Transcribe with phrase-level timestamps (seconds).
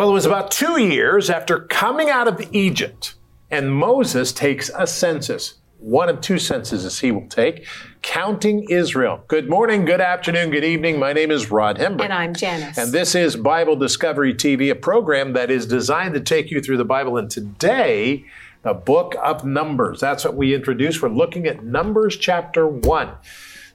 [0.00, 3.16] Well, it was about two years after coming out of Egypt,
[3.50, 5.58] and Moses takes a census.
[5.78, 7.66] One of two censuses he will take,
[8.00, 9.22] counting Israel.
[9.28, 10.98] Good morning, good afternoon, good evening.
[10.98, 12.04] My name is Rod Hembree.
[12.04, 12.78] And I'm Janice.
[12.78, 16.78] And this is Bible Discovery TV, a program that is designed to take you through
[16.78, 17.18] the Bible.
[17.18, 18.24] And today,
[18.62, 20.00] the book of Numbers.
[20.00, 21.02] That's what we introduce.
[21.02, 23.10] We're looking at Numbers chapter 1.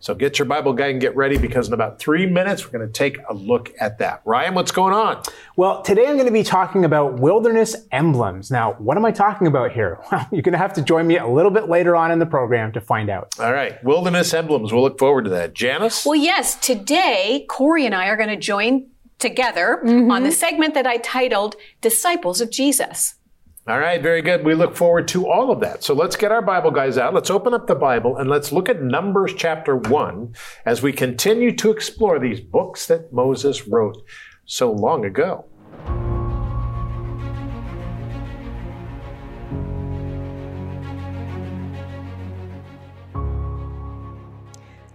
[0.06, 2.88] So get your Bible guide and get ready because in about three minutes, we're going
[2.88, 4.22] to take a look at that.
[4.24, 5.24] Ryan, what's going on?
[5.56, 8.52] Well, today I'm going to be talking about wilderness emblems.
[8.52, 10.00] Now, what am I talking about here?
[10.12, 12.26] Well, you're going to have to join me a little bit later on in the
[12.28, 13.30] program to find out.
[13.40, 14.72] All right, wilderness emblems.
[14.72, 15.56] We'll look forward to that.
[15.56, 16.06] Janice?
[16.06, 18.86] Well, yes, today Corey and I are going to join
[19.18, 20.12] together mm-hmm.
[20.12, 23.16] on the segment that I titled Disciples of Jesus.
[23.68, 24.46] All right, very good.
[24.46, 25.84] We look forward to all of that.
[25.84, 27.16] So let's get our Bible guys out.
[27.16, 30.36] Let's open up the Bible and let's look at Numbers chapter 1
[30.68, 34.04] as we continue to explore these books that Moses wrote
[34.46, 35.46] so long ago.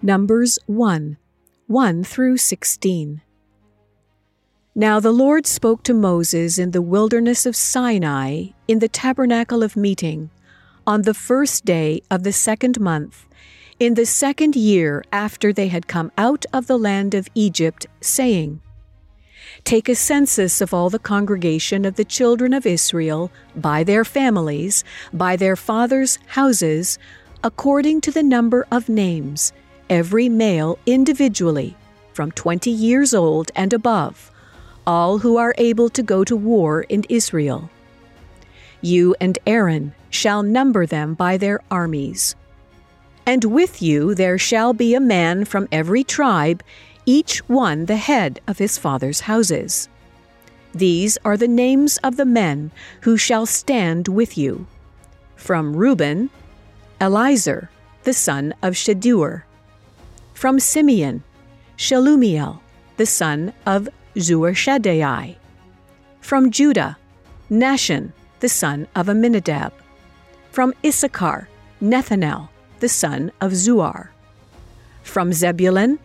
[0.00, 1.16] Numbers 1
[1.66, 3.22] 1 through 16.
[4.80, 9.76] Now the Lord spoke to Moses in the wilderness of Sinai in the tabernacle of
[9.76, 10.30] meeting
[10.86, 13.26] on the first day of the second month,
[13.78, 18.62] in the second year after they had come out of the land of Egypt, saying,
[19.64, 24.82] Take a census of all the congregation of the children of Israel by their families,
[25.12, 26.98] by their fathers' houses,
[27.44, 29.52] according to the number of names,
[29.90, 31.76] every male individually,
[32.14, 34.30] from twenty years old and above
[34.86, 37.70] all who are able to go to war in Israel.
[38.80, 42.34] You and Aaron shall number them by their armies.
[43.26, 46.62] And with you there shall be a man from every tribe,
[47.06, 49.88] each one the head of his father's houses.
[50.74, 52.70] These are the names of the men
[53.02, 54.66] who shall stand with you.
[55.36, 56.30] From Reuben,
[57.00, 57.68] Elizur,
[58.04, 59.42] the son of Shedeur.
[60.34, 61.22] From Simeon,
[61.76, 62.60] Shelumiel,
[62.96, 65.36] the son of Zurishaddai.
[66.20, 66.96] From Judah,
[67.50, 69.72] Nahshon, the son of Aminadab.
[70.50, 71.48] From Issachar,
[71.82, 72.48] Nethanel,
[72.80, 74.08] the son of Zuar.
[75.02, 75.98] From Zebulun,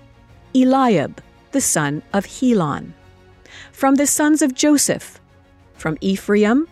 [0.53, 1.21] Eliab,
[1.51, 2.93] the son of Helon.
[3.71, 5.19] From the sons of Joseph,
[5.73, 6.67] from Ephraim,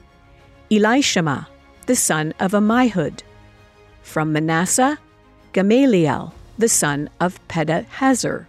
[0.69, 1.47] Elishama,
[1.85, 3.21] the son of Ammihud.
[4.01, 4.97] From Manasseh,
[5.53, 8.45] Gamaliel, the son of Pedahzur.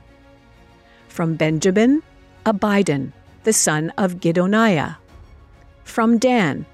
[1.09, 2.03] From Benjamin,
[2.45, 3.13] Abidan,
[3.45, 4.97] the son of Gideoni.
[5.85, 6.67] From Dan,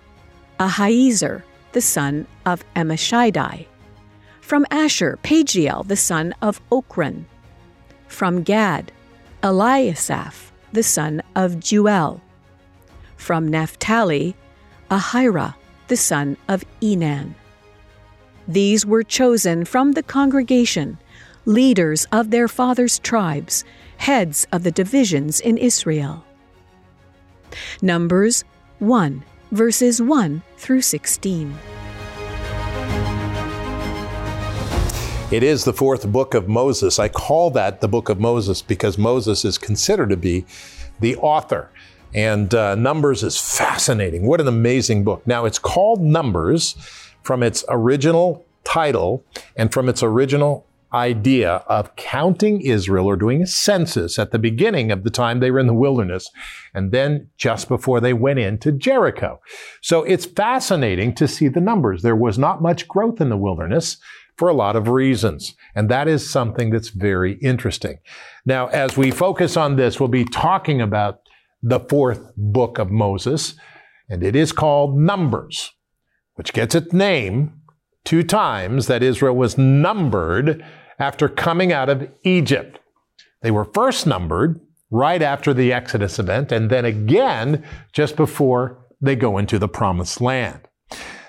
[0.58, 1.42] Ahiezer,
[1.72, 3.66] the son of Ammishaddai.
[4.40, 7.24] From Asher, Pagiel, the son of Ocran.
[8.08, 8.90] From Gad,
[9.42, 12.20] Eliasaph, the son of Deuel.
[13.16, 14.34] From Naphtali,
[14.90, 15.54] Ahira,
[15.86, 17.34] the son of Enan.
[18.48, 20.98] These were chosen from the congregation,
[21.44, 23.64] leaders of their fathers' tribes,
[24.00, 26.24] heads of the divisions in Israel.
[27.82, 28.44] Numbers
[28.78, 29.22] 1,
[29.52, 31.54] verses 1 through 16.
[35.30, 36.98] It is the fourth book of Moses.
[36.98, 40.46] I call that the book of Moses because Moses is considered to be
[41.00, 41.70] the author.
[42.14, 44.26] And uh, Numbers is fascinating.
[44.26, 45.26] What an amazing book.
[45.26, 46.74] Now, it's called Numbers
[47.22, 49.22] from its original title
[49.56, 54.90] and from its original idea of counting Israel or doing a census at the beginning
[54.90, 56.30] of the time they were in the wilderness
[56.74, 59.40] and then just before they went into Jericho.
[59.80, 62.02] So it's fascinating to see the numbers.
[62.02, 63.98] There was not much growth in the wilderness
[64.36, 65.54] for a lot of reasons.
[65.74, 67.98] And that is something that's very interesting.
[68.46, 71.20] Now, as we focus on this, we'll be talking about
[71.62, 73.54] the fourth book of Moses,
[74.08, 75.72] and it is called Numbers,
[76.36, 77.60] which gets its name
[78.04, 80.64] two times that Israel was numbered
[81.00, 82.78] after coming out of Egypt.
[83.42, 84.60] They were first numbered
[84.90, 90.20] right after the Exodus event, and then again just before they go into the promised
[90.20, 90.60] land.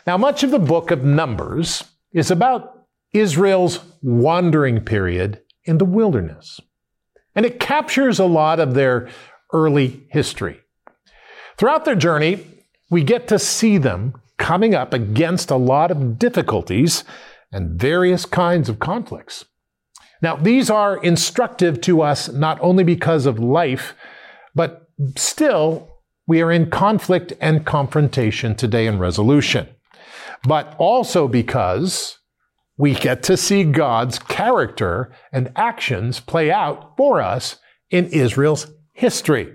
[0.05, 6.59] Now, much of the book of Numbers is about Israel's wandering period in the wilderness.
[7.35, 9.09] And it captures a lot of their
[9.53, 10.59] early history.
[11.57, 12.45] Throughout their journey,
[12.89, 17.03] we get to see them coming up against a lot of difficulties
[17.51, 19.45] and various kinds of conflicts.
[20.21, 23.95] Now, these are instructive to us not only because of life,
[24.53, 25.89] but still
[26.27, 29.67] we are in conflict and confrontation today in resolution,
[30.43, 32.17] but also because
[32.77, 37.57] we get to see God's character and actions play out for us
[37.89, 39.53] in Israel's history.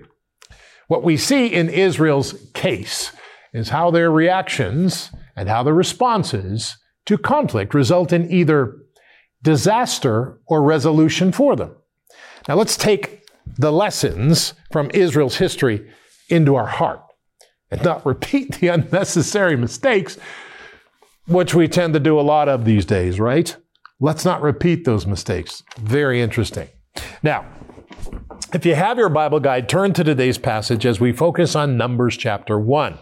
[0.87, 3.11] What we see in Israel's case
[3.53, 8.77] is how their reactions and how their responses to conflict result in either
[9.47, 11.73] disaster or resolution for them.
[12.49, 13.25] Now let's take
[13.57, 15.89] the lessons from Israel's history
[16.27, 16.99] into our heart
[17.71, 20.17] and not repeat the unnecessary mistakes,
[21.27, 23.55] which we tend to do a lot of these days, right?
[24.01, 25.63] Let's not repeat those mistakes.
[25.79, 26.67] Very interesting.
[27.23, 27.45] Now,
[28.53, 32.17] if you have your Bible guide, turn to today's passage as we focus on Numbers
[32.17, 32.97] chapter 1.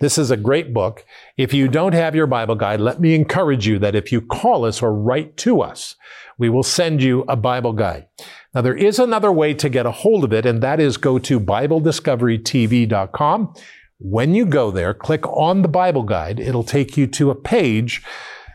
[0.00, 1.04] This is a great book.
[1.36, 4.64] If you don't have your Bible guide, let me encourage you that if you call
[4.64, 5.96] us or write to us,
[6.38, 8.06] we will send you a Bible guide.
[8.54, 11.18] Now, there is another way to get a hold of it, and that is go
[11.18, 13.54] to BibleDiscoveryTV.com.
[13.98, 16.38] When you go there, click on the Bible guide.
[16.38, 18.04] It'll take you to a page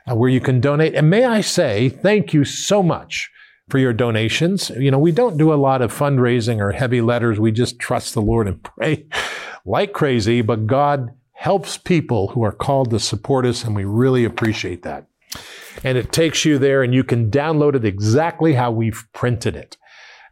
[0.10, 0.96] uh, where you can donate.
[0.96, 3.30] And may I say, thank you so much
[3.70, 4.70] for your donations.
[4.70, 7.38] You know, we don't do a lot of fundraising or heavy letters.
[7.40, 9.08] We just trust the Lord and pray
[9.66, 14.24] like crazy, but God helps people who are called to support us, and we really
[14.24, 15.08] appreciate that.
[15.84, 19.78] And it takes you there, and you can download it exactly how we've printed it.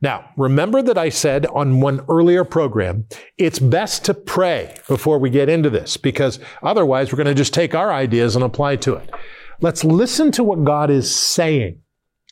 [0.01, 3.05] Now, remember that I said on one earlier program,
[3.37, 7.53] it's best to pray before we get into this because otherwise we're going to just
[7.53, 9.11] take our ideas and apply to it.
[9.59, 11.81] Let's listen to what God is saying.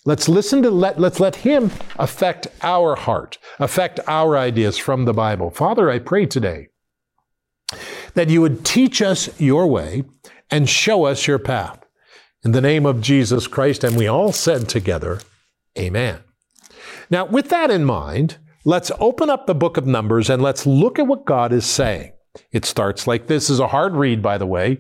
[0.04, 1.70] Let's listen to let, let's let Him
[2.00, 5.52] affect our heart, affect our ideas from the Bible.
[5.52, 6.70] Father, I pray today
[8.20, 10.04] that you would teach us your way
[10.52, 11.80] and show us your path.
[12.44, 15.22] In the name of Jesus Christ, and we all said together,
[15.78, 16.20] Amen.
[17.10, 18.36] Now, with that in mind,
[18.66, 22.12] let's open up the book of Numbers and let's look at what God is saying.
[22.52, 24.80] It starts like this is a hard read, by the way,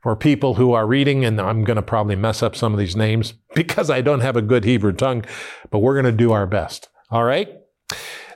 [0.00, 2.94] for people who are reading, and I'm going to probably mess up some of these
[2.94, 5.24] names because I don't have a good Hebrew tongue,
[5.72, 6.88] but we're going to do our best.
[7.10, 7.48] All right?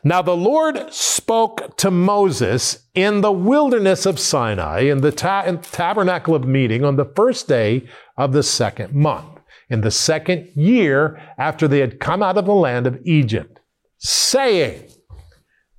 [0.02, 6.34] Now the Lord spoke to Moses in the wilderness of Sinai in the ta- tabernacle
[6.34, 7.86] of meeting on the first day
[8.16, 12.52] of the second month in the second year after they had come out of the
[12.52, 13.60] land of Egypt,
[13.98, 14.90] saying,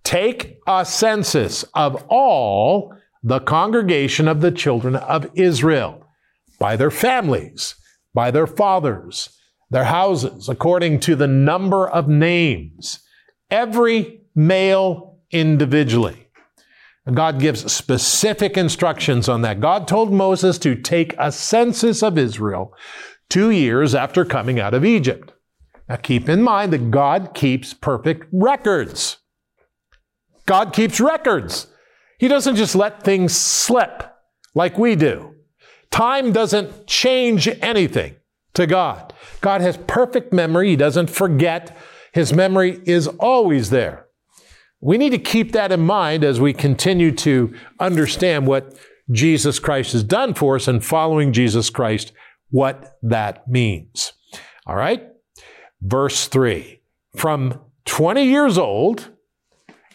[0.03, 6.07] Take a census of all the congregation of the children of Israel
[6.57, 7.75] by their families,
[8.13, 9.29] by their fathers,
[9.69, 12.99] their houses, according to the number of names,
[13.51, 16.27] every male individually.
[17.13, 19.59] God gives specific instructions on that.
[19.59, 22.73] God told Moses to take a census of Israel
[23.29, 25.33] two years after coming out of Egypt.
[25.89, 29.17] Now keep in mind that God keeps perfect records.
[30.45, 31.67] God keeps records.
[32.19, 34.13] He doesn't just let things slip
[34.53, 35.33] like we do.
[35.89, 38.15] Time doesn't change anything
[38.53, 39.13] to God.
[39.41, 40.69] God has perfect memory.
[40.69, 41.75] He doesn't forget.
[42.11, 44.07] His memory is always there.
[44.81, 48.75] We need to keep that in mind as we continue to understand what
[49.11, 52.13] Jesus Christ has done for us and following Jesus Christ
[52.49, 54.13] what that means.
[54.65, 55.07] All right?
[55.81, 56.81] Verse 3
[57.15, 59.09] From 20 years old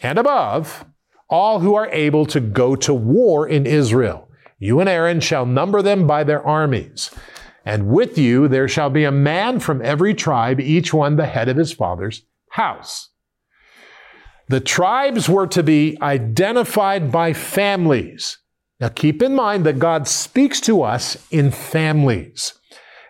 [0.01, 0.85] and above,
[1.29, 4.29] all who are able to go to war in Israel,
[4.59, 7.11] you and Aaron shall number them by their armies.
[7.67, 11.49] And with you there shall be a man from every tribe, each one the head
[11.49, 13.09] of his father's house.
[14.47, 18.37] The tribes were to be identified by families.
[18.79, 22.53] Now keep in mind that God speaks to us in families,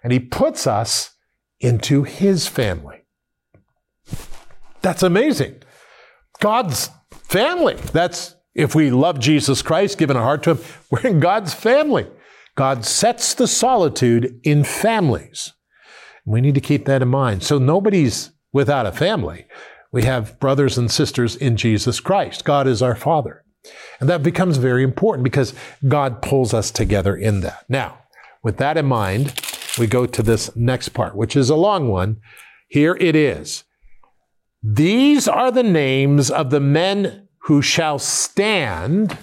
[0.01, 1.12] and He puts us
[1.60, 3.03] into His family.
[4.81, 5.62] That's amazing.
[6.39, 7.75] God's family.
[7.75, 12.08] That's if we love Jesus Christ, given a heart to Him, we're in God's family.
[12.57, 15.53] God sets the solitude in families.
[16.25, 17.43] We need to keep that in mind.
[17.43, 19.45] So nobody's without a family.
[19.91, 22.43] We have brothers and sisters in Jesus Christ.
[22.43, 23.43] God is our Father.
[23.99, 25.53] And that becomes very important because
[25.87, 27.63] God pulls us together in that.
[27.69, 27.99] Now,
[28.43, 29.39] with that in mind,
[29.77, 32.17] we go to this next part, which is a long one.
[32.69, 33.65] Here it is.
[34.63, 39.15] These are the names of the men who shall stand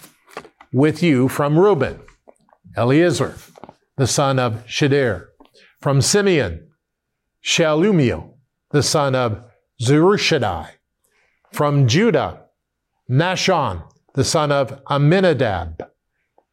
[0.73, 2.04] with you from Reuben.
[2.77, 3.37] Eliezer,
[3.97, 5.29] the son of Shadir.
[5.81, 6.69] From Simeon,
[7.43, 8.35] Shelumiel,
[8.71, 9.43] the son of
[9.83, 10.71] Zurishaddai.
[11.53, 12.47] From Judah,
[13.09, 13.83] Nahshon,
[14.15, 15.89] the son of Aminadab.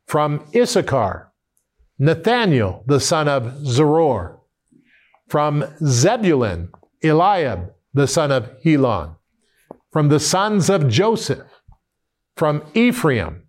[0.06, 1.32] From Issachar,
[1.98, 4.40] Nathaniel, the son of Zeror.
[5.28, 6.70] From Zebulun,
[7.04, 9.16] Eliab, the son of Helon.
[9.92, 11.48] From the sons of Joseph.
[12.36, 13.44] From Ephraim,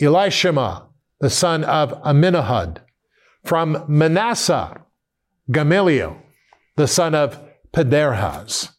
[0.00, 0.86] Elishama,
[1.20, 2.78] the son of Amminahud.
[3.44, 4.80] From Manasseh,
[5.50, 6.16] Gamaliel,
[6.76, 7.38] the son of
[7.72, 8.70] Pedahaz.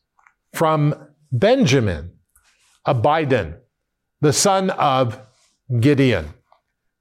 [0.53, 0.95] From
[1.31, 2.11] Benjamin,
[2.87, 3.57] Abidan,
[4.21, 5.19] the son of
[5.79, 6.33] Gideon.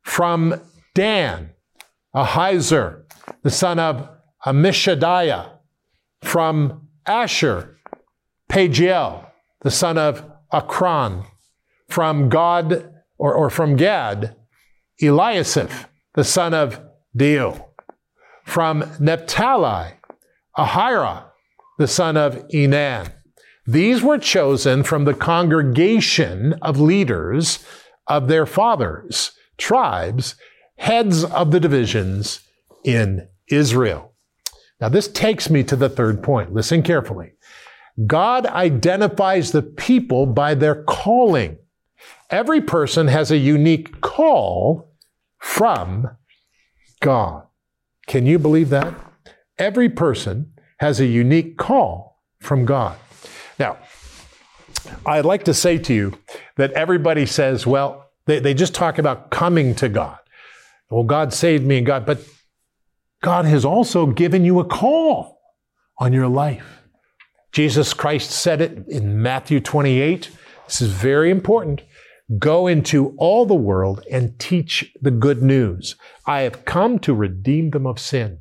[0.03, 0.61] From
[0.95, 1.51] Dan,
[2.15, 3.05] Ahizer,
[3.43, 4.09] the son of
[4.47, 5.51] Ammishaddai.
[6.23, 7.79] From Asher,
[8.51, 9.27] Pagiel,
[9.63, 11.25] the son of Ocran.
[11.89, 14.37] From God, or, or from Gad,
[15.03, 16.81] Eliasaph, the son of
[17.17, 17.69] Deuel.
[18.45, 19.93] From Naphtali,
[20.57, 21.25] Ahira,
[21.79, 23.13] the son of Enan.
[23.67, 27.65] These were chosen from the congregation of leaders
[28.07, 30.37] of their fathers, tribes,
[30.77, 32.41] heads of the divisions
[32.85, 34.13] in Israel.
[34.81, 36.53] Now, this takes me to the third point.
[36.53, 37.33] Listen carefully.
[38.07, 41.59] God identifies the people by their calling.
[42.31, 44.93] Every person has a unique call
[45.39, 46.17] from
[47.01, 47.47] God.
[48.07, 48.95] Can you believe that?
[49.59, 52.99] Every person has a unique call from God.
[53.59, 53.79] Now,
[55.07, 56.19] I'd like to say to you
[56.57, 60.19] that everybody says, well, they, they just talk about coming to God.
[60.91, 62.21] Well, God saved me and God, but
[63.23, 65.41] God has also given you a call
[65.99, 66.83] on your life.
[67.53, 70.31] Jesus Christ said it in Matthew 28.
[70.67, 71.83] This is very important.
[72.39, 75.97] Go into all the world and teach the good news.
[76.27, 78.41] I have come to redeem them of sin.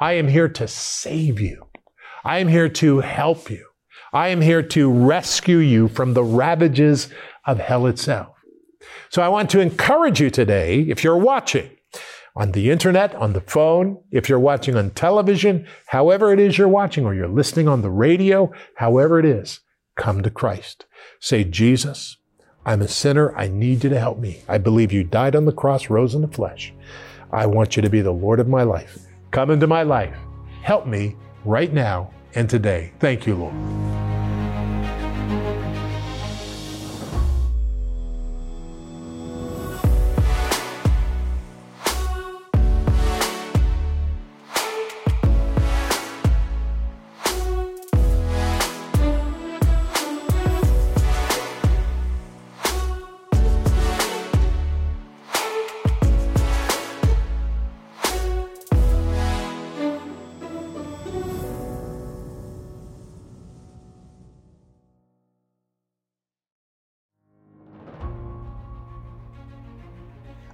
[0.00, 1.66] I am here to save you.
[2.24, 3.66] I am here to help you.
[4.12, 7.08] I am here to rescue you from the ravages
[7.44, 8.34] of hell itself.
[9.10, 11.70] So I want to encourage you today, if you're watching
[12.36, 16.68] on the internet, on the phone, if you're watching on television, however it is you're
[16.68, 19.60] watching, or you're listening on the radio, however it is,
[19.96, 20.86] come to Christ.
[21.20, 22.17] Say, Jesus,
[22.68, 23.34] I'm a sinner.
[23.34, 24.42] I need you to help me.
[24.46, 26.74] I believe you died on the cross, rose in the flesh.
[27.32, 28.98] I want you to be the Lord of my life.
[29.30, 30.14] Come into my life.
[30.60, 32.92] Help me right now and today.
[33.00, 33.87] Thank you, Lord.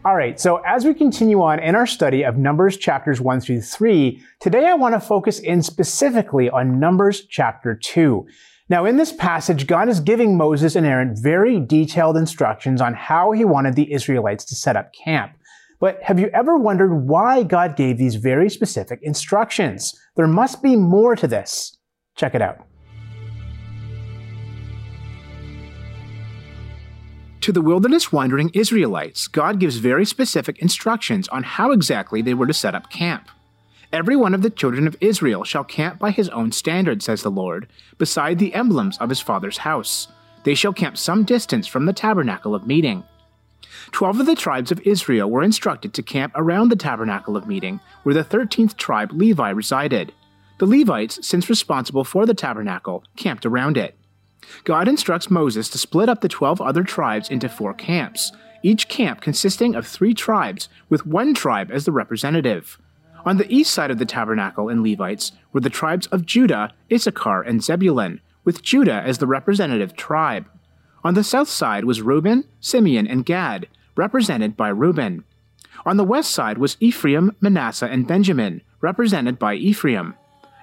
[0.07, 3.63] All right, so as we continue on in our study of Numbers chapters 1 through
[3.63, 8.27] 3, today I want to focus in specifically on Numbers chapter 2.
[8.69, 13.33] Now, in this passage, God is giving Moses and Aaron very detailed instructions on how
[13.33, 15.33] he wanted the Israelites to set up camp.
[15.81, 19.99] But have you ever wondered why God gave these very specific instructions?
[20.17, 21.79] There must be more to this.
[22.15, 22.59] Check it out.
[27.45, 32.47] To the wilderness wandering Israelites, God gives very specific instructions on how exactly they were
[32.47, 33.29] to set up camp.
[33.93, 37.31] Every one of the children of Israel shall camp by his own standard, says the
[37.31, 40.09] Lord, beside the emblems of his father's house.
[40.45, 43.05] They shall camp some distance from the tabernacle of meeting.
[43.93, 47.79] Twelve of the tribes of Israel were instructed to camp around the tabernacle of meeting,
[48.05, 50.15] where the thirteenth tribe, Levi, resided.
[50.57, 53.99] The Levites, since responsible for the tabernacle, camped around it.
[54.65, 58.33] God instructs Moses to split up the 12 other tribes into four camps,
[58.63, 62.79] each camp consisting of three tribes, with one tribe as the representative.
[63.25, 67.43] On the east side of the tabernacle and Levites were the tribes of Judah, Issachar,
[67.43, 70.47] and Zebulun, with Judah as the representative tribe.
[71.03, 75.25] On the south side was Reuben, Simeon, and Gad, represented by Reuben.
[75.87, 80.15] On the west side was Ephraim, Manasseh, and Benjamin, represented by Ephraim.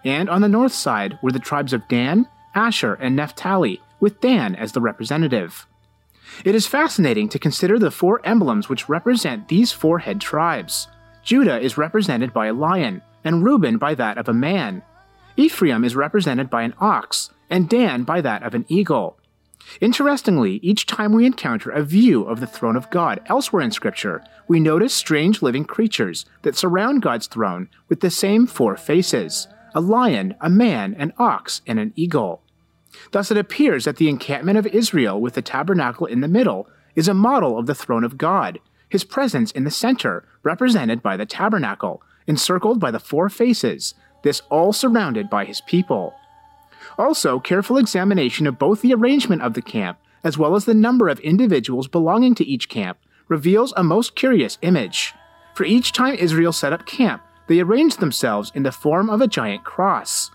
[0.03, 4.55] And on the north side were the tribes of Dan, Asher, and Naphtali, with Dan
[4.55, 5.67] as the representative.
[6.45, 10.87] It is fascinating to consider the four emblems which represent these four head tribes.
[11.23, 14.81] Judah is represented by a lion, and Reuben by that of a man.
[15.37, 19.17] Ephraim is represented by an ox, and Dan by that of an eagle.
[19.79, 24.23] Interestingly, each time we encounter a view of the throne of God elsewhere in Scripture,
[24.47, 29.79] we notice strange living creatures that surround God's throne with the same four faces a
[29.79, 32.40] lion, a man, an ox, and an eagle.
[33.11, 37.07] Thus it appears that the encampment of Israel with the tabernacle in the middle is
[37.07, 41.25] a model of the throne of God, his presence in the center, represented by the
[41.25, 43.93] tabernacle, encircled by the four faces,
[44.23, 46.13] this all surrounded by his people.
[46.97, 51.07] Also, careful examination of both the arrangement of the camp as well as the number
[51.09, 55.13] of individuals belonging to each camp reveals a most curious image.
[55.55, 59.27] For each time Israel set up camp, they arranged themselves in the form of a
[59.27, 60.31] giant cross.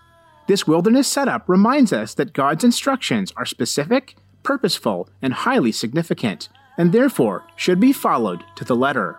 [0.47, 6.49] This wilderness setup reminds us that God's instructions are specific, purposeful, and highly significant.
[6.77, 9.17] and therefore should be followed to the letter.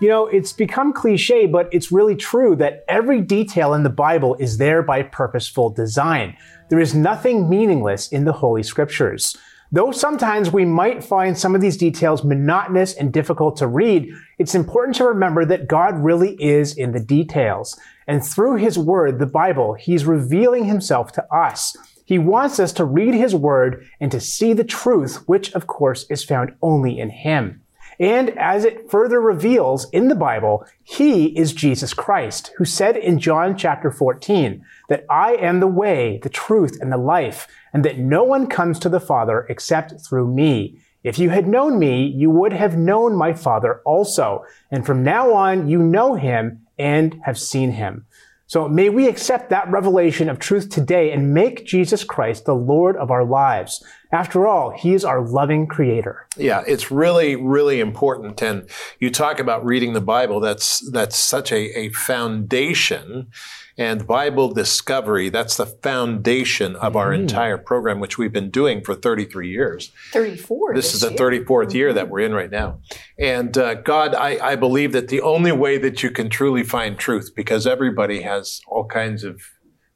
[0.00, 4.34] You know, it's become cliche, but it's really true that every detail in the Bible
[4.40, 6.36] is there by purposeful design.
[6.68, 9.36] There is nothing meaningless in the Holy Scriptures.
[9.74, 14.54] Though sometimes we might find some of these details monotonous and difficult to read, it's
[14.54, 17.76] important to remember that God really is in the details.
[18.06, 21.76] And through His Word, the Bible, He's revealing Himself to us.
[22.04, 26.06] He wants us to read His Word and to see the truth, which of course
[26.08, 27.64] is found only in Him.
[27.98, 33.18] And as it further reveals in the Bible, he is Jesus Christ, who said in
[33.20, 37.98] John chapter 14 that I am the way, the truth, and the life, and that
[37.98, 40.78] no one comes to the Father except through me.
[41.02, 44.44] If you had known me, you would have known my Father also.
[44.70, 48.06] And from now on, you know him and have seen him.
[48.46, 52.96] So may we accept that revelation of truth today and make Jesus Christ the Lord
[52.96, 53.82] of our lives.
[54.12, 56.28] After all, He is our loving Creator.
[56.36, 58.40] Yeah, it's really, really important.
[58.42, 58.68] And
[59.00, 60.40] you talk about reading the Bible.
[60.40, 63.28] That's that's such a, a foundation
[63.76, 65.28] and Bible discovery.
[65.28, 67.20] That's the foundation of our mm.
[67.20, 69.90] entire program, which we've been doing for 33 years.
[70.12, 70.74] 34.
[70.74, 72.80] This, this is the 34th year that we're in right now.
[73.18, 76.98] And uh, God, I, I believe that the only way that you can truly find
[76.98, 79.40] truth, because everybody has all kinds of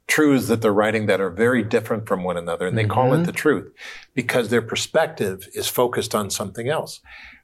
[0.09, 2.93] truths that they're writing that are very different from one another, and they mm-hmm.
[2.93, 3.27] call it mm-hmm.
[3.27, 3.73] the truth
[4.15, 7.01] because their perspective is focused on something else.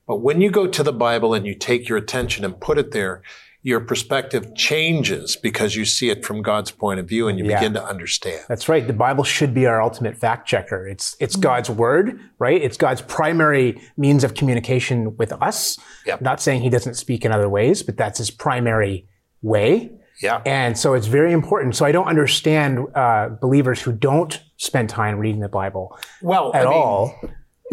[0.07, 2.91] But when you go to the Bible and you take your attention and put it
[2.91, 3.23] there,
[3.65, 7.59] your perspective changes because you see it from God's point of view and you yeah.
[7.59, 8.43] begin to understand.
[8.47, 8.87] That's right.
[8.87, 10.87] The Bible should be our ultimate fact checker.
[10.87, 12.63] It's it's God's word, right?
[12.63, 15.79] It's God's primary means of communication with us.
[16.05, 16.21] Yep.
[16.21, 19.09] Not saying he doesn't speak in other ways, but that's his primary
[19.41, 19.91] way.
[20.21, 20.43] Yeah.
[20.45, 21.75] And so it's very important.
[21.75, 26.67] So I don't understand uh, believers who don't spend time reading the Bible well at
[26.67, 27.21] I mean, all.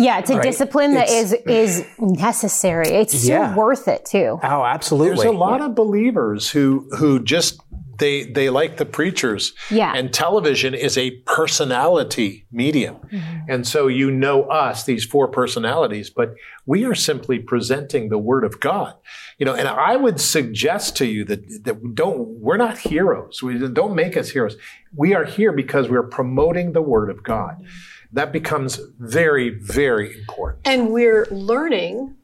[0.02, 0.44] Yeah, it's a right?
[0.44, 2.88] discipline that it's, is is necessary.
[2.88, 3.56] It's so yeah.
[3.56, 4.40] worth it too.
[4.42, 5.16] Oh, absolutely.
[5.16, 5.68] There's a lot yeah.
[5.68, 7.62] of believers who who just
[8.00, 9.54] they they like the preachers.
[9.70, 9.94] Yeah.
[9.96, 12.96] And television is a personality medium.
[12.96, 13.38] Mm-hmm.
[13.48, 16.34] And so you know us, these four personalities, but
[16.66, 18.96] we are simply presenting the word of God.
[19.38, 23.42] You know, and I would suggest to you that that don't we're not heroes.
[23.44, 24.58] We don't make us heroes.
[24.96, 27.58] We are here because we're promoting the word of God.
[27.62, 30.62] Mm-hmm that becomes very, very important.
[30.65, 32.15] And we're learning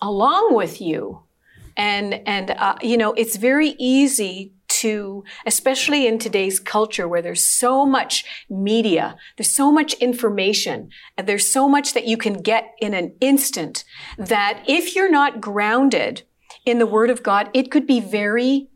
[0.00, 1.22] along with you.
[1.76, 7.44] And, and, uh, you know, it's very easy to, especially in today's culture where there's
[7.46, 12.72] so much media, there's so much information, and there's so much that you can get
[12.80, 13.84] in an instant
[14.18, 16.22] that if you're not grounded
[16.64, 18.68] in the Word of God, it could be very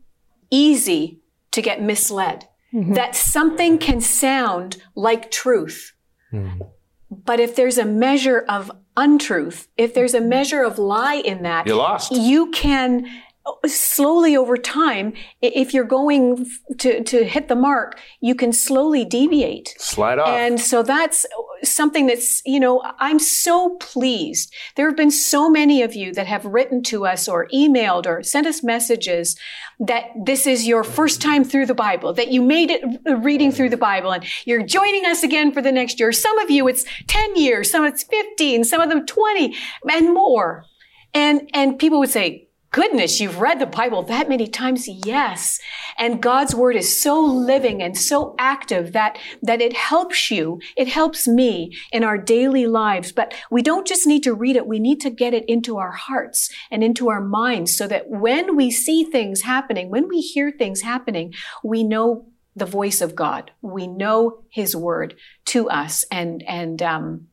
[0.49, 1.19] easy
[1.51, 2.47] to get misled.
[2.73, 2.93] Mm-hmm.
[2.93, 5.93] That something can sound like truth,
[6.31, 6.69] Mm.
[7.09, 11.67] But if there's a measure of untruth, if there's a measure of lie in that,
[11.67, 12.11] you lost.
[12.11, 13.05] You can
[13.65, 19.75] slowly over time, if you're going to, to hit the mark, you can slowly deviate.
[19.77, 20.29] Slide off.
[20.29, 21.25] And so that's
[21.63, 24.53] something that's, you know, I'm so pleased.
[24.75, 28.23] There have been so many of you that have written to us or emailed or
[28.23, 29.37] sent us messages
[29.79, 33.51] that this is your first time through the Bible, that you made it uh, reading
[33.51, 36.11] through the Bible and you're joining us again for the next year.
[36.11, 39.55] Some of you, it's 10 years, some it's 15, some of them 20
[39.89, 40.65] and more.
[41.13, 44.87] And, and people would say, goodness, you've read the Bible that many times.
[44.87, 45.59] Yes.
[45.97, 50.61] And God's word is so living and so active that, that it helps you.
[50.77, 53.11] It helps me in our daily lives.
[53.11, 54.67] But we don't just need to read it.
[54.67, 58.55] We need to get it into our hearts and into our minds so that when
[58.55, 63.51] we see things happening, when we hear things happening, we know the voice of God.
[63.61, 67.27] We know his word to us and, and, um,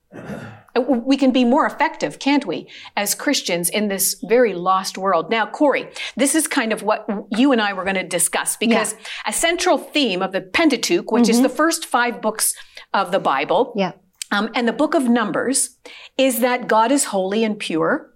[0.87, 5.31] we can be more effective, can't we, as Christians in this very lost world?
[5.31, 8.93] Now, Corey, this is kind of what you and I were going to discuss because
[8.93, 8.99] yeah.
[9.27, 11.33] a central theme of the Pentateuch, which mm-hmm.
[11.33, 12.55] is the first five books
[12.95, 13.93] of the Bible, yeah.
[14.31, 15.77] um, and the book of Numbers,
[16.17, 18.15] is that God is holy and pure,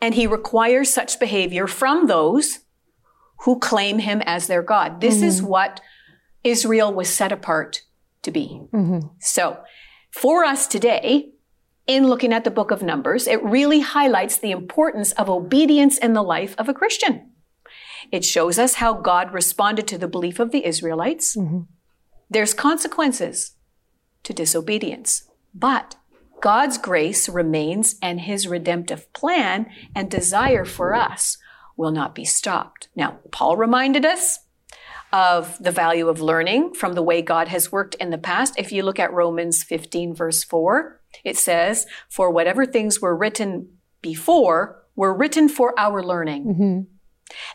[0.00, 2.60] and he requires such behavior from those
[3.40, 5.00] who claim him as their God.
[5.00, 5.24] This mm-hmm.
[5.24, 5.80] is what
[6.44, 7.82] Israel was set apart
[8.22, 8.60] to be.
[8.72, 9.08] Mm-hmm.
[9.20, 9.58] So,
[10.12, 11.30] for us today,
[11.86, 16.12] in looking at the book of Numbers, it really highlights the importance of obedience in
[16.12, 17.32] the life of a Christian.
[18.12, 21.36] It shows us how God responded to the belief of the Israelites.
[21.36, 21.60] Mm-hmm.
[22.30, 23.56] There's consequences
[24.22, 25.96] to disobedience, but
[26.40, 31.38] God's grace remains and his redemptive plan and desire for us
[31.76, 32.88] will not be stopped.
[32.94, 34.40] Now, Paul reminded us
[35.12, 38.54] of the value of learning from the way God has worked in the past.
[38.58, 43.68] If you look at Romans 15 verse 4, It says, For whatever things were written
[44.00, 46.80] before were written for our learning, Mm-hmm.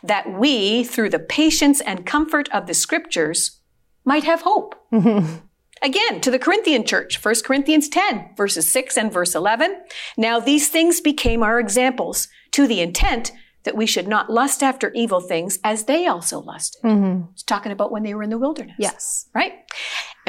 [0.06, 3.60] that we, through the patience and comfort of the scriptures,
[4.04, 4.74] might have hope.
[4.92, 5.36] Mm-hmm.
[5.82, 9.76] Again, to the Corinthian church, 1 Corinthians 10, verses 6 and verse 11.
[10.16, 13.30] Now these things became our examples to the intent
[13.64, 16.82] that we should not lust after evil things as they also lusted.
[16.82, 17.32] Mm-hmm.
[17.32, 18.76] It's talking about when they were in the wilderness.
[18.78, 19.28] Yes.
[19.34, 19.52] Right?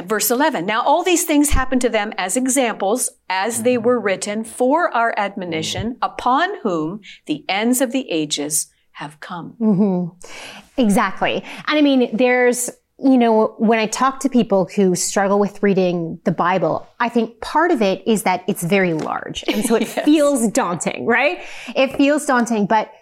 [0.02, 0.66] Verse 11.
[0.66, 3.86] Now all these things happened to them as examples, as they mm-hmm.
[3.86, 6.04] were written for our admonition, mm-hmm.
[6.04, 9.56] upon whom the ends of the ages have come.
[10.76, 11.42] Exactly.
[11.66, 16.20] And I mean, there's, you know, when I talk to people who struggle with reading
[16.24, 19.44] the Bible, I think part of it is that it's very large.
[19.48, 21.42] And so it feels daunting, right?
[21.74, 22.92] It feels daunting, but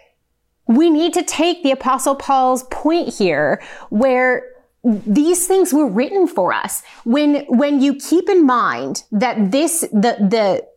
[0.69, 4.43] we need to take the apostle Paul's point here where
[4.83, 6.83] these things were written for us.
[7.03, 10.67] When, when you keep in mind that this, the, the,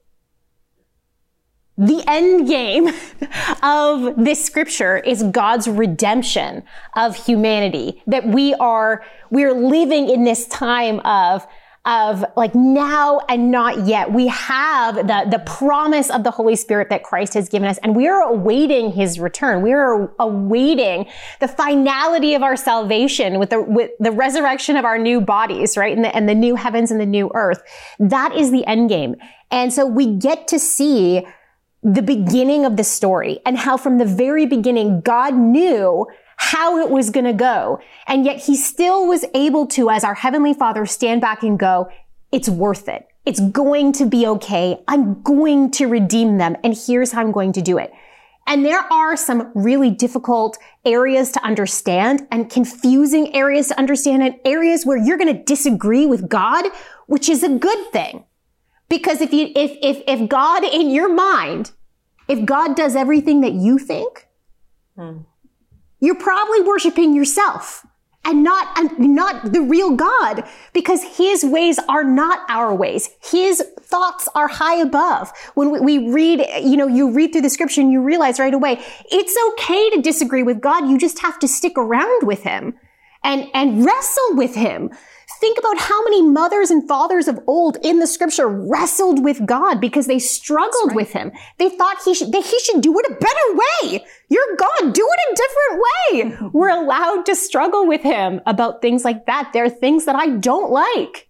[1.77, 2.89] the end game
[3.63, 6.63] of this scripture is God's redemption
[6.97, 8.03] of humanity.
[8.07, 11.47] That we are, we're living in this time of,
[11.85, 14.13] of like now and not yet.
[14.13, 17.97] We have the, the promise of the Holy Spirit that Christ has given us and
[17.97, 19.63] we are awaiting his return.
[19.63, 21.09] We are awaiting
[21.41, 25.95] the finality of our salvation with the, with the resurrection of our new bodies, right?
[25.95, 27.63] And the, and the new heavens and the new earth.
[27.99, 29.17] That is the end game.
[29.51, 31.27] And so we get to see
[31.83, 36.07] the beginning of the story and how from the very beginning, God knew
[36.43, 37.81] how it was going to go.
[38.09, 41.89] And yet he still was able to, as our heavenly father, stand back and go,
[42.33, 43.07] it's worth it.
[43.25, 44.83] It's going to be okay.
[44.89, 46.57] I'm going to redeem them.
[46.65, 47.93] And here's how I'm going to do it.
[48.49, 54.35] And there are some really difficult areas to understand and confusing areas to understand and
[54.45, 56.65] areas where you're going to disagree with God,
[57.07, 58.25] which is a good thing.
[58.89, 61.71] Because if you, if, if, if God in your mind,
[62.27, 64.27] if God does everything that you think,
[64.99, 65.19] hmm.
[66.03, 67.87] You're probably worshiping yourself
[68.25, 73.09] and not, not the real God because his ways are not our ways.
[73.23, 75.33] His thoughts are high above.
[75.55, 78.53] When we, we read, you know, you read through the scripture and you realize right
[78.53, 78.81] away,
[79.13, 80.91] it's okay to disagree with God.
[80.91, 82.75] You just have to stick around with him
[83.23, 84.91] and, and wrestle with him.
[85.43, 89.81] Think about how many mothers and fathers of old in the scripture wrestled with God
[89.81, 91.33] because they struggled with him.
[91.59, 94.05] They thought he should, that he should do it a better way.
[94.29, 94.95] You're God.
[94.95, 96.49] Do it a different way.
[96.53, 99.51] We're allowed to struggle with him about things like that.
[99.53, 101.29] There are things that I don't like.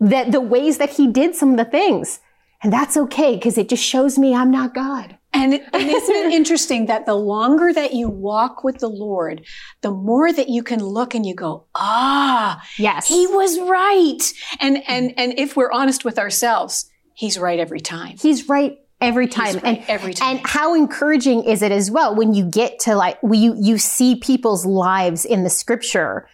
[0.00, 2.20] That the ways that he did some of the things.
[2.62, 5.16] And that's okay because it just shows me I'm not God.
[5.32, 9.46] And, it, and isn't it interesting that the longer that you walk with the Lord,
[9.80, 13.08] the more that you can look and you go, ah, Yes.
[13.08, 14.18] he was right.
[14.60, 18.16] And, and, and if we're honest with ourselves, he's right every time.
[18.18, 19.54] He's right every time.
[19.54, 20.38] right and every time.
[20.38, 23.78] And how encouraging is it as well when you get to like, when you, you
[23.78, 26.28] see people's lives in the scripture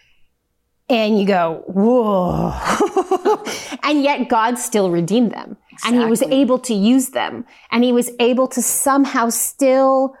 [0.89, 2.53] and you go, whoa.
[3.83, 5.57] and yet God still redeemed them.
[5.85, 7.45] And he was able to use them.
[7.71, 10.15] And he was able to somehow still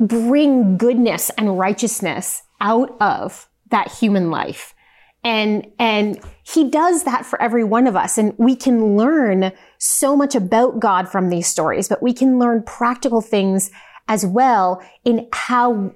[0.00, 4.74] bring goodness and righteousness out of that human life.
[5.24, 8.18] And, and he does that for every one of us.
[8.18, 12.62] And we can learn so much about God from these stories, but we can learn
[12.62, 13.70] practical things
[14.06, 15.92] as well in how,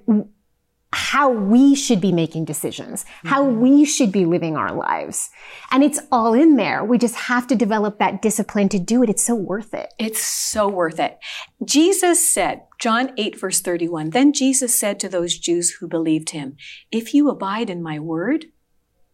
[0.93, 3.59] how we should be making decisions, how mm-hmm.
[3.59, 5.29] we should be living our lives.
[5.71, 6.83] And it's all in there.
[6.83, 9.09] We just have to develop that discipline to do it.
[9.09, 9.93] It's so worth it.
[9.97, 11.17] It's so worth it.
[11.65, 16.55] Jesus said, John 8, verse 31, then Jesus said to those Jews who believed him,
[16.91, 18.45] If you abide in my word,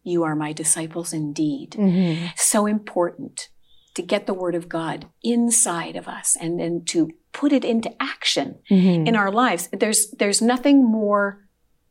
[0.02, 1.72] you are my disciples indeed.
[1.72, 2.26] Mm-hmm.
[2.36, 3.48] So important
[3.94, 7.94] to get the word of God inside of us and then to put it into
[8.00, 9.06] action mm-hmm.
[9.06, 9.68] in our lives.
[9.72, 11.46] There's, there's nothing more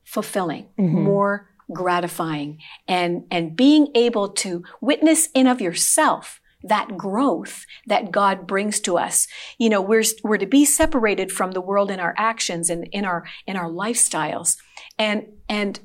[0.09, 1.03] fulfilling, mm-hmm.
[1.03, 8.47] more gratifying and, and being able to witness in of yourself that growth that God
[8.47, 9.27] brings to us.
[9.59, 13.05] You know, we're, we're to be separated from the world in our actions and in
[13.05, 14.57] our, in our lifestyles.
[14.97, 15.79] And, and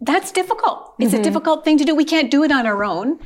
[0.00, 0.94] that's difficult.
[0.98, 1.22] It's a mm-hmm.
[1.22, 1.94] difficult thing to do.
[1.94, 3.20] We can't do it on our own.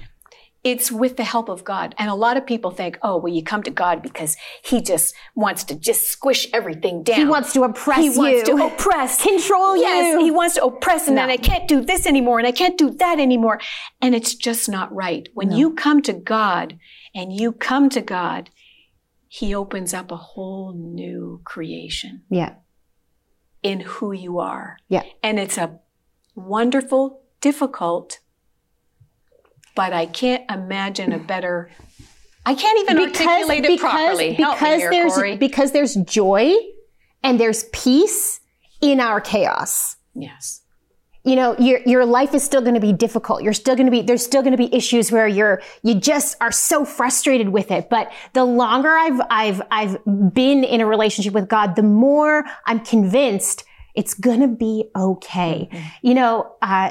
[0.67, 1.95] It's with the help of God.
[1.97, 5.15] And a lot of people think, oh, well, you come to God because he just
[5.37, 7.19] wants to just squish everything down.
[7.19, 8.11] He wants to oppress you.
[8.13, 9.23] He wants to oppress.
[9.23, 10.25] Control yes, you.
[10.25, 11.23] he wants to oppress and No.
[11.23, 13.61] then I can't do this anymore and I can't do that anymore.
[14.03, 15.29] And it's just not right.
[15.35, 16.77] When you come to God
[17.15, 18.51] and you come to God,
[19.29, 22.55] he opens up a whole new creation Yeah.
[23.63, 24.79] in who you are.
[24.89, 25.05] Yeah.
[25.23, 25.79] And it's a
[26.35, 28.19] wonderful, difficult,
[29.77, 31.71] but I can't imagine a better
[32.45, 34.33] I can't even articulate it properly.
[34.35, 35.37] Help because me here, there's Corey.
[35.37, 36.55] because there's joy
[37.25, 38.41] and there's peace
[38.81, 39.97] in our chaos.
[40.15, 40.63] yes.
[41.25, 43.91] you know your your life is still going to be difficult you're still going to
[43.91, 47.71] be there's still going to be issues where you're you just are so frustrated with
[47.73, 49.99] it but the longer i've i've i've
[50.33, 55.69] been in a relationship with god the more i'm convinced it's going to be okay
[56.03, 56.91] you know uh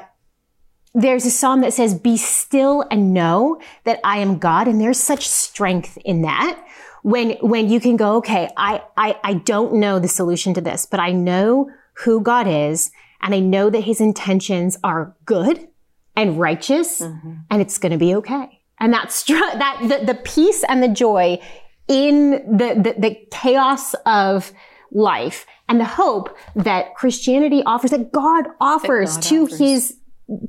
[0.95, 4.67] there's a psalm that says, Be still and know that I am God.
[4.67, 6.59] And there's such strength in that
[7.05, 10.87] when, when you can go, okay, I, I, I don't know the solution to this,
[10.87, 12.89] but I know who God is
[13.21, 15.67] and I know that his intentions are good
[16.15, 17.33] and righteous mm-hmm.
[17.51, 18.59] and it's going to be okay.
[18.79, 21.39] And that's str- that the, the peace and the joy
[21.87, 24.51] in the, the, the chaos of
[24.91, 29.59] life and the hope that Christianity offers, that God offers God to offers.
[29.59, 29.97] his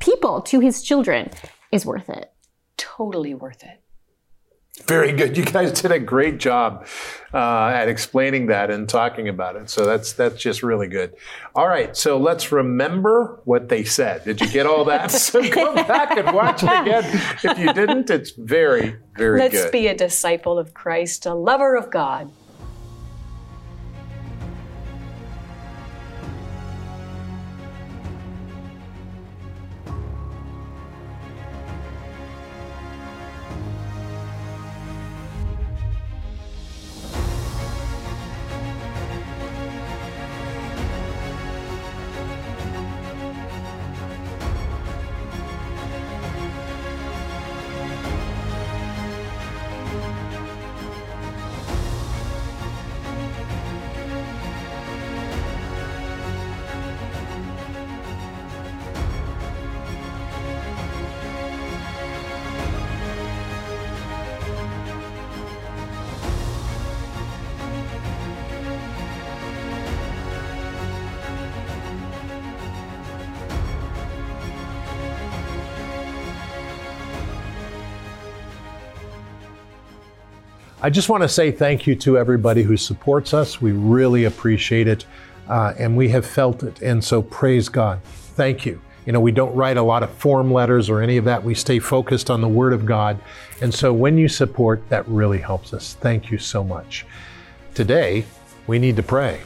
[0.00, 1.30] people, to his children,
[1.72, 2.32] is worth it.
[2.76, 3.82] Totally worth it.
[4.84, 5.38] Very good.
[5.38, 6.86] You guys did a great job
[7.32, 9.70] uh, at explaining that and talking about it.
[9.70, 11.14] So that's that's just really good.
[11.54, 14.24] All right, so let's remember what they said.
[14.24, 15.10] Did you get all that?
[15.10, 17.04] so go back and watch it again.
[17.42, 19.52] If you didn't, it's very very good.
[19.52, 19.72] Let's good.
[19.72, 22.30] be a disciple of Christ, a lover of God.
[80.86, 83.60] I just want to say thank you to everybody who supports us.
[83.60, 85.04] We really appreciate it,
[85.48, 86.80] uh, and we have felt it.
[86.80, 88.00] And so, praise God.
[88.04, 88.80] Thank you.
[89.04, 91.42] You know, we don't write a lot of form letters or any of that.
[91.42, 93.18] We stay focused on the Word of God.
[93.60, 95.94] And so, when you support, that really helps us.
[95.94, 97.04] Thank you so much.
[97.74, 98.24] Today,
[98.68, 99.40] we need to pray.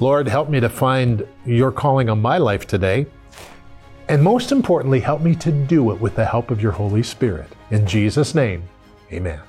[0.00, 3.04] Lord, help me to find your calling on my life today.
[4.08, 7.50] And most importantly, help me to do it with the help of your Holy Spirit.
[7.70, 8.66] In Jesus' name,
[9.12, 9.42] amen.